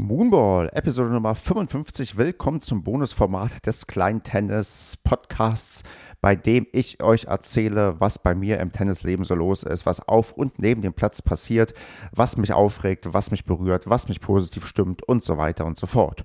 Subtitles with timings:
[0.00, 2.16] Moonball, Episode Nummer 55.
[2.16, 5.82] Willkommen zum Bonusformat des Kleinen Tennis Podcasts,
[6.20, 10.30] bei dem ich euch erzähle, was bei mir im Tennisleben so los ist, was auf
[10.30, 11.74] und neben dem Platz passiert,
[12.12, 15.88] was mich aufregt, was mich berührt, was mich positiv stimmt und so weiter und so
[15.88, 16.22] fort.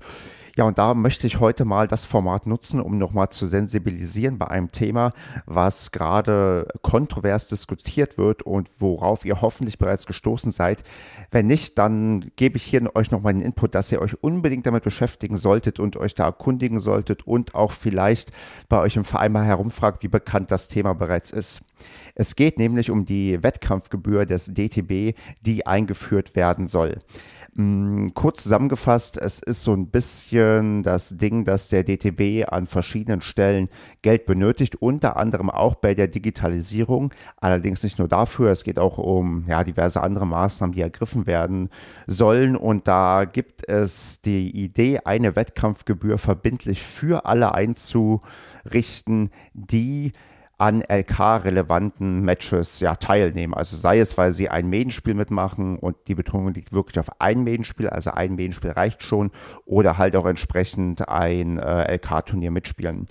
[0.55, 4.47] Ja, und da möchte ich heute mal das Format nutzen, um nochmal zu sensibilisieren bei
[4.49, 5.11] einem Thema,
[5.47, 10.83] was gerade kontrovers diskutiert wird und worauf ihr hoffentlich bereits gestoßen seid.
[11.31, 14.83] Wenn nicht, dann gebe ich hier euch nochmal den Input, dass ihr euch unbedingt damit
[14.83, 18.31] beschäftigen solltet und euch da erkundigen solltet und auch vielleicht
[18.69, 21.61] bei euch im Verein mal herumfragt, wie bekannt das Thema bereits ist.
[22.13, 26.99] Es geht nämlich um die Wettkampfgebühr des DTB, die eingeführt werden soll.
[27.55, 33.21] Mm, kurz zusammengefasst, es ist so ein bisschen das Ding, dass der DTB an verschiedenen
[33.21, 33.69] Stellen
[34.01, 37.13] Geld benötigt, unter anderem auch bei der Digitalisierung.
[37.37, 41.69] Allerdings nicht nur dafür, es geht auch um ja, diverse andere Maßnahmen, die ergriffen werden
[42.07, 42.55] sollen.
[42.55, 50.11] Und da gibt es die Idee, eine Wettkampfgebühr verbindlich für alle einzurichten, die
[50.57, 53.53] an LK-relevanten Matches ja, teilnehmen.
[53.53, 57.43] Also sei es, weil sie ein Medienspiel mitmachen und die Betonung liegt wirklich auf ein
[57.43, 59.31] Medienspiel, also ein Medienspiel reicht schon,
[59.65, 63.07] oder halt auch entsprechend ein äh, LK-Turnier mitspielen.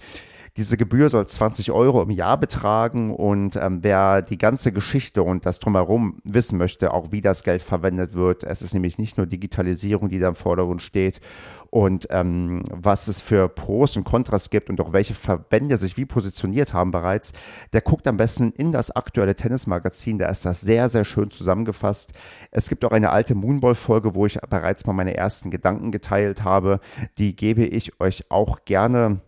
[0.58, 5.46] Diese Gebühr soll 20 Euro im Jahr betragen und ähm, wer die ganze Geschichte und
[5.46, 9.26] das drumherum wissen möchte, auch wie das Geld verwendet wird, es ist nämlich nicht nur
[9.26, 11.20] Digitalisierung, die da im Vordergrund steht
[11.70, 16.04] und ähm, was es für Pros und Kontras gibt und auch welche Verbände sich wie
[16.04, 17.32] positioniert haben bereits,
[17.72, 22.12] der guckt am besten in das aktuelle Tennismagazin, da ist das sehr, sehr schön zusammengefasst.
[22.50, 26.80] Es gibt auch eine alte Moonball-Folge, wo ich bereits mal meine ersten Gedanken geteilt habe.
[27.16, 29.22] Die gebe ich euch auch gerne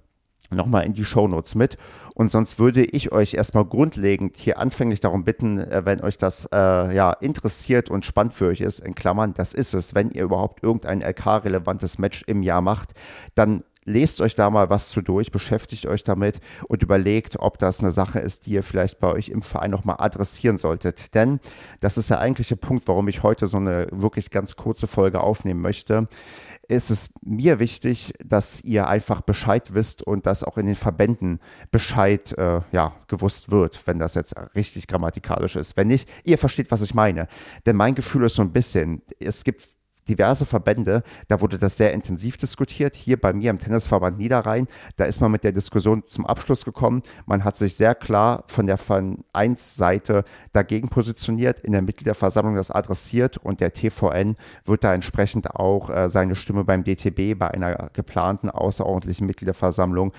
[0.50, 1.77] nochmal in die Shownotes mit.
[2.14, 6.48] Und sonst würde ich euch erstmal grundlegend hier anfänglich darum bitten, äh, wenn euch das
[6.53, 10.25] äh, ja interessiert und spannend für euch ist, in Klammern, das ist es, wenn ihr
[10.25, 12.95] überhaupt irgendein LK-relevantes Match im Jahr macht,
[13.34, 17.81] dann lest euch da mal was zu durch, beschäftigt euch damit und überlegt, ob das
[17.81, 21.15] eine Sache ist, die ihr vielleicht bei euch im Verein nochmal adressieren solltet.
[21.15, 21.41] Denn
[21.81, 25.60] das ist der eigentliche Punkt, warum ich heute so eine wirklich ganz kurze Folge aufnehmen
[25.60, 26.09] möchte
[26.69, 31.41] ist es mir wichtig, dass ihr einfach Bescheid wisst und dass auch in den Verbänden
[31.70, 35.76] Bescheid äh, ja, gewusst wird, wenn das jetzt richtig grammatikalisch ist.
[35.76, 37.28] Wenn nicht, ihr versteht, was ich meine.
[37.66, 39.73] Denn mein Gefühl ist so ein bisschen, es gibt
[40.09, 42.94] diverse Verbände, da wurde das sehr intensiv diskutiert.
[42.94, 44.66] Hier bei mir im Tennisverband Niederrhein,
[44.97, 47.03] da ist man mit der Diskussion zum Abschluss gekommen.
[47.26, 53.37] Man hat sich sehr klar von der Vereinsseite dagegen positioniert, in der Mitgliederversammlung das adressiert
[53.38, 58.50] und der TVN wird da entsprechend auch äh, seine Stimme beim DTB bei einer geplanten
[58.50, 60.12] außerordentlichen Mitgliederversammlung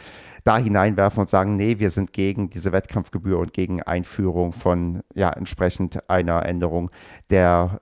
[0.46, 5.31] da hineinwerfen und sagen, nee, wir sind gegen diese Wettkampfgebühr und gegen Einführung von ja
[5.31, 6.91] entsprechend einer Änderung
[7.31, 7.81] der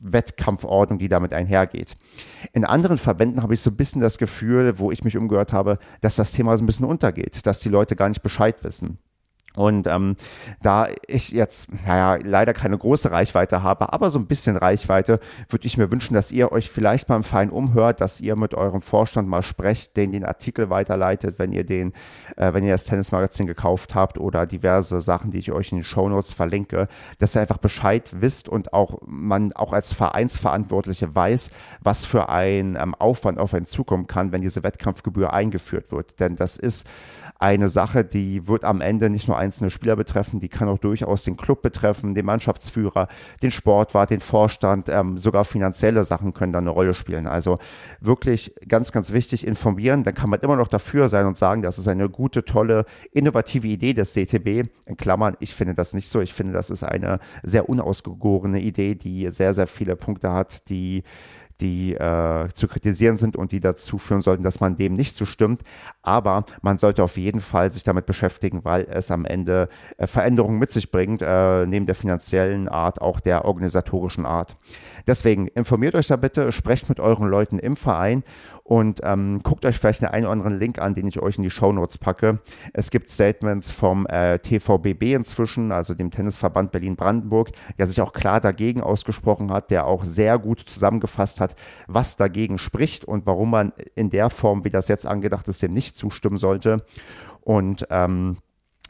[0.00, 1.96] Wettkampfordnung, die damit einhergeht.
[2.52, 5.78] In anderen Verbänden habe ich so ein bisschen das Gefühl, wo ich mich umgehört habe,
[6.00, 8.98] dass das Thema so ein bisschen untergeht, dass die Leute gar nicht Bescheid wissen.
[9.54, 10.16] Und ähm,
[10.62, 15.66] da ich jetzt, naja, leider keine große Reichweite habe, aber so ein bisschen Reichweite, würde
[15.66, 18.82] ich mir wünschen, dass ihr euch vielleicht mal im Verein umhört, dass ihr mit eurem
[18.82, 21.92] Vorstand mal sprecht, den den Artikel weiterleitet, wenn ihr den,
[22.36, 25.84] äh, wenn ihr das Tennismagazin gekauft habt oder diverse Sachen, die ich euch in den
[25.84, 26.86] Shownotes verlinke,
[27.18, 31.50] dass ihr einfach Bescheid wisst und auch man auch als Vereinsverantwortliche weiß,
[31.80, 36.20] was für ein ähm, Aufwand auf einen zukommen kann, wenn diese Wettkampfgebühr eingeführt wird.
[36.20, 36.86] Denn das ist
[37.38, 41.22] eine Sache, die wird am Ende nicht nur einzelne Spieler betreffen, die kann auch durchaus
[41.22, 43.06] den Club betreffen, den Mannschaftsführer,
[43.42, 47.28] den Sportwart, den Vorstand, ähm, sogar finanzielle Sachen können da eine Rolle spielen.
[47.28, 47.58] Also
[48.00, 50.02] wirklich ganz, ganz wichtig informieren.
[50.02, 53.68] Dann kann man immer noch dafür sein und sagen, das ist eine gute, tolle, innovative
[53.68, 54.68] Idee des DTB.
[54.86, 56.20] In Klammern, ich finde das nicht so.
[56.20, 61.04] Ich finde, das ist eine sehr unausgegorene Idee, die sehr, sehr viele Punkte hat, die
[61.60, 65.62] die äh, zu kritisieren sind und die dazu führen sollten, dass man dem nicht zustimmt.
[66.02, 70.58] Aber man sollte auf jeden Fall sich damit beschäftigen, weil es am Ende äh, Veränderungen
[70.58, 74.56] mit sich bringt, äh, neben der finanziellen Art auch der organisatorischen Art.
[75.06, 78.22] Deswegen informiert euch da bitte, sprecht mit euren Leuten im Verein
[78.68, 81.50] und ähm, guckt euch vielleicht einen oder anderen Link an, den ich euch in die
[81.50, 82.40] Show Notes packe.
[82.74, 88.40] Es gibt Statements vom äh, TVBB inzwischen, also dem Tennisverband Berlin-Brandenburg, der sich auch klar
[88.40, 91.47] dagegen ausgesprochen hat, der auch sehr gut zusammengefasst hat,
[91.86, 95.72] was dagegen spricht und warum man in der Form, wie das jetzt angedacht ist, dem
[95.72, 96.84] nicht zustimmen sollte.
[97.40, 98.38] Und ähm,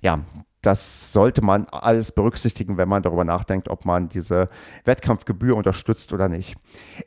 [0.01, 0.21] ja,
[0.69, 4.49] das sollte man alles berücksichtigen, wenn man darüber nachdenkt, ob man diese
[4.85, 6.57] Wettkampfgebühr unterstützt oder nicht.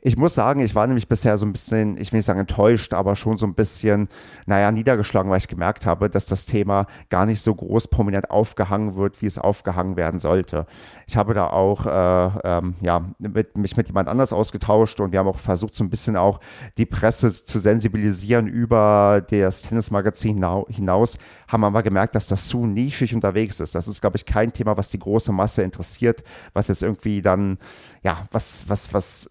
[0.00, 2.92] Ich muss sagen, ich war nämlich bisher so ein bisschen, ich will nicht sagen enttäuscht,
[2.92, 4.08] aber schon so ein bisschen,
[4.46, 8.96] naja, niedergeschlagen, weil ich gemerkt habe, dass das Thema gar nicht so groß prominent aufgehangen
[8.96, 10.66] wird, wie es aufgehangen werden sollte.
[11.06, 15.20] Ich habe da auch äh, ähm, ja, mit, mich mit jemand anders ausgetauscht und wir
[15.20, 16.40] haben auch versucht, so ein bisschen auch
[16.78, 23.14] die Presse zu sensibilisieren über das Tennismagazin hinaus, haben aber gemerkt, dass das zu nischig
[23.14, 23.74] unterwegs ist.
[23.74, 26.22] Das ist, glaube ich, kein Thema, was die große Masse interessiert,
[26.52, 27.58] was jetzt irgendwie dann,
[28.02, 29.28] ja, was, was, was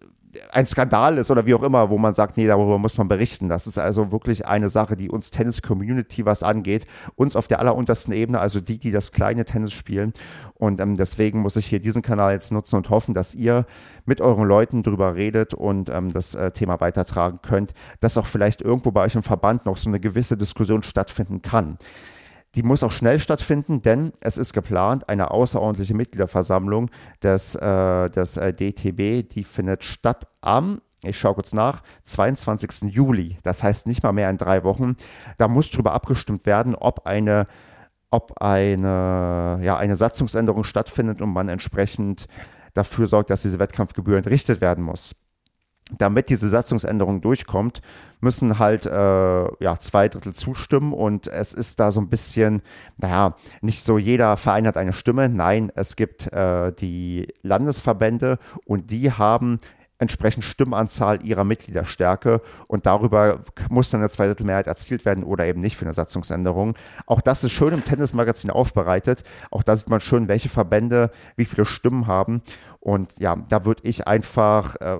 [0.50, 3.48] ein Skandal ist oder wie auch immer, wo man sagt, nee, darüber muss man berichten.
[3.48, 6.86] Das ist also wirklich eine Sache, die uns Tennis-Community was angeht,
[7.16, 10.12] uns auf der alleruntersten Ebene, also die, die das kleine Tennis spielen.
[10.54, 13.66] Und ähm, deswegen muss ich hier diesen Kanal jetzt nutzen und hoffen, dass ihr
[14.06, 18.62] mit euren Leuten drüber redet und ähm, das äh, Thema weitertragen könnt, dass auch vielleicht
[18.62, 21.76] irgendwo bei euch im Verband noch so eine gewisse Diskussion stattfinden kann.
[22.54, 26.90] Die muss auch schnell stattfinden, denn es ist geplant, eine außerordentliche Mitgliederversammlung
[27.22, 32.94] des, äh, des äh, DTB, die findet statt am ich schaue kurz nach, 22.
[32.94, 34.96] Juli, das heißt nicht mal mehr in drei Wochen.
[35.36, 37.48] Da muss darüber abgestimmt werden, ob eine,
[38.12, 42.28] ob eine, ja, eine Satzungsänderung stattfindet und man entsprechend
[42.74, 45.16] dafür sorgt, dass diese Wettkampfgebühr entrichtet werden muss
[45.98, 47.82] damit diese Satzungsänderung durchkommt,
[48.20, 52.62] müssen halt äh, ja, zwei Drittel zustimmen und es ist da so ein bisschen,
[52.96, 55.28] naja, nicht so jeder Verein hat eine Stimme.
[55.28, 59.58] Nein, es gibt äh, die Landesverbände und die haben
[60.02, 65.76] entsprechend Stimmanzahl ihrer Mitgliederstärke und darüber muss dann eine Zweidrittelmehrheit erzielt werden oder eben nicht
[65.76, 66.74] für eine Satzungsänderung.
[67.06, 69.22] Auch das ist schön im Tennismagazin aufbereitet.
[69.52, 72.42] Auch da sieht man schön, welche Verbände wie viele Stimmen haben.
[72.80, 74.98] Und ja, da würde ich einfach äh,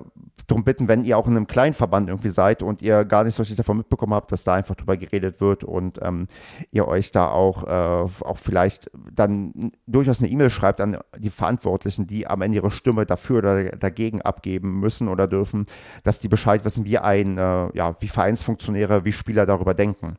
[0.53, 3.35] darum bitten, wenn ihr auch in einem kleinen Verband irgendwie seid und ihr gar nicht
[3.35, 6.27] so richtig davon mitbekommen habt, dass da einfach drüber geredet wird und ähm,
[6.71, 12.07] ihr euch da auch, äh, auch vielleicht dann durchaus eine E-Mail schreibt an die Verantwortlichen,
[12.07, 15.67] die am Ende ihre Stimme dafür oder dagegen abgeben müssen oder dürfen,
[16.05, 20.17] dass die Bescheid wissen, wie ein, äh, ja, wie Vereinsfunktionäre, wie Spieler darüber denken.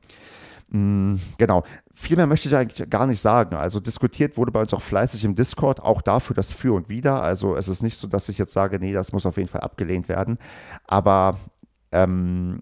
[0.69, 1.63] Mm, genau.
[1.93, 3.55] Viel mehr möchte ich eigentlich gar nicht sagen.
[3.55, 7.21] Also diskutiert wurde bei uns auch fleißig im Discord, auch dafür das Für und Wider.
[7.21, 9.61] Also es ist nicht so, dass ich jetzt sage, nee, das muss auf jeden Fall
[9.61, 10.37] abgelehnt werden.
[10.85, 11.37] Aber
[11.91, 12.61] ähm,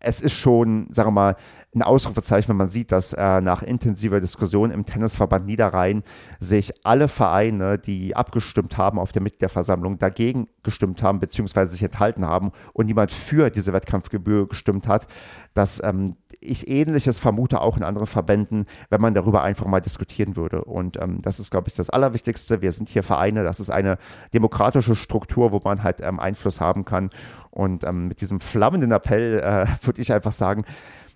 [0.00, 1.36] es ist schon, sagen wir mal,
[1.74, 6.02] ein Ausrufezeichen, wenn man sieht, dass äh, nach intensiver Diskussion im Tennisverband Niederrhein
[6.40, 12.24] sich alle Vereine, die abgestimmt haben auf der Mitgliederversammlung, dagegen gestimmt haben, beziehungsweise sich enthalten
[12.24, 15.06] haben und niemand für diese Wettkampfgebühr gestimmt hat,
[15.54, 20.36] dass ähm, ich ähnliches vermute auch in anderen Verbänden, wenn man darüber einfach mal diskutieren
[20.36, 20.64] würde.
[20.64, 22.62] Und ähm, das ist, glaube ich, das Allerwichtigste.
[22.62, 23.98] Wir sind hier Vereine, das ist eine
[24.32, 27.10] demokratische Struktur, wo man halt ähm, Einfluss haben kann.
[27.50, 30.64] Und ähm, mit diesem flammenden Appell äh, würde ich einfach sagen,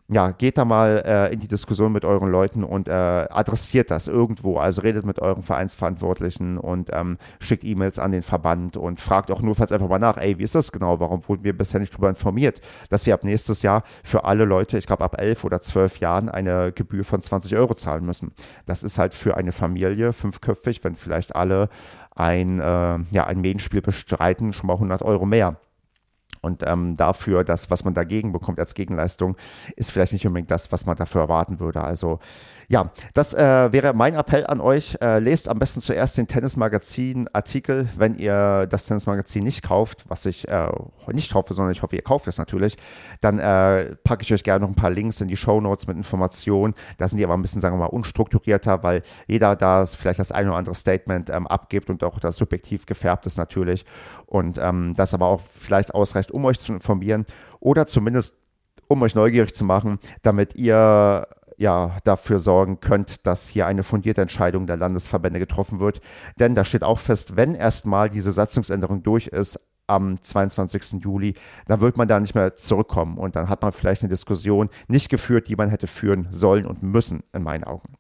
[0.08, 4.06] ja, geht da mal äh, in die Diskussion mit euren Leuten und äh, adressiert das
[4.06, 4.58] irgendwo.
[4.58, 9.40] Also redet mit euren Vereinsverantwortlichen und ähm, schickt E-Mails an den Verband und fragt auch
[9.40, 11.00] nur falls einfach mal nach, ey, wie ist das genau?
[11.00, 12.60] Warum wurden wir bisher nicht darüber informiert,
[12.90, 16.28] dass wir ab nächstes Jahr für alle Leute, ich glaube ab elf oder zwölf Jahren,
[16.28, 18.32] eine Gebühr von 20 Euro zahlen müssen.
[18.66, 21.70] Das ist halt für eine Familie fünfköpfig, wenn vielleicht alle
[22.14, 25.56] ein, äh, ja, ein Medienspiel bestreiten, schon mal 100 Euro mehr.
[26.44, 29.36] Und ähm, dafür, das, was man dagegen bekommt als Gegenleistung,
[29.76, 31.82] ist vielleicht nicht unbedingt das, was man dafür erwarten würde.
[31.82, 32.20] Also
[32.68, 34.96] ja, das äh, wäre mein Appell an euch.
[35.00, 40.48] Äh, lest am besten zuerst den Tennismagazin-Artikel, wenn ihr das Tennismagazin nicht kauft, was ich
[40.48, 40.68] äh,
[41.08, 42.76] nicht hoffe, sondern ich hoffe, ihr kauft es natürlich.
[43.20, 45.96] Dann äh, packe ich euch gerne noch ein paar Links in die Show Notes mit
[45.96, 46.74] Informationen.
[46.98, 50.32] Da sind die aber ein bisschen, sagen wir mal, unstrukturierter, weil jeder da vielleicht das
[50.32, 53.84] eine oder andere Statement ähm, abgibt und auch das subjektiv gefärbt ist natürlich.
[54.26, 57.26] Und ähm, das aber auch vielleicht ausreicht, um euch zu informieren
[57.60, 58.38] oder zumindest
[58.88, 64.22] um euch neugierig zu machen, damit ihr ja, dafür sorgen könnt, dass hier eine fundierte
[64.22, 66.00] Entscheidung der Landesverbände getroffen wird.
[66.38, 71.02] Denn da steht auch fest, wenn erstmal diese Satzungsänderung durch ist, am 22.
[71.02, 71.34] Juli,
[71.66, 75.10] dann wird man da nicht mehr zurückkommen und dann hat man vielleicht eine Diskussion nicht
[75.10, 77.96] geführt, die man hätte führen sollen und müssen, in meinen Augen.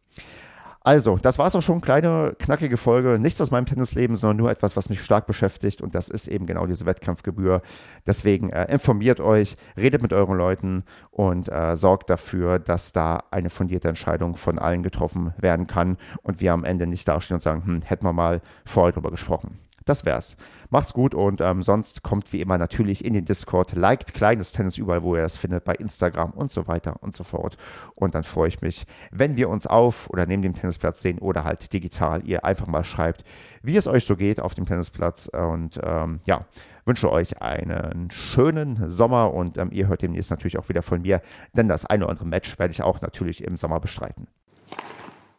[0.86, 1.80] Also, das war es auch schon.
[1.80, 3.18] Kleine, knackige Folge.
[3.18, 5.80] Nichts aus meinem Tennisleben, sondern nur etwas, was mich stark beschäftigt.
[5.80, 7.62] Und das ist eben genau diese Wettkampfgebühr.
[8.06, 13.48] Deswegen äh, informiert euch, redet mit euren Leuten und äh, sorgt dafür, dass da eine
[13.48, 17.64] fundierte Entscheidung von allen getroffen werden kann und wir am Ende nicht dastehen und sagen,
[17.64, 19.58] hm, hätten wir mal vorher drüber gesprochen.
[19.84, 20.36] Das wär's.
[20.70, 24.78] Macht's gut und ähm, sonst kommt wie immer natürlich in den Discord, liked kleines Tennis
[24.78, 27.58] überall, wo ihr es findet, bei Instagram und so weiter und so fort.
[27.94, 31.44] Und dann freue ich mich, wenn wir uns auf oder neben dem Tennisplatz sehen oder
[31.44, 33.24] halt digital, ihr einfach mal schreibt,
[33.62, 35.28] wie es euch so geht auf dem Tennisplatz.
[35.28, 36.46] Und ähm, ja,
[36.86, 41.20] wünsche euch einen schönen Sommer und ähm, ihr hört demnächst natürlich auch wieder von mir,
[41.54, 44.28] denn das eine oder andere Match werde ich auch natürlich im Sommer bestreiten.